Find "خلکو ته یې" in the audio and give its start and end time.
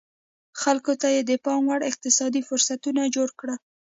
0.61-1.21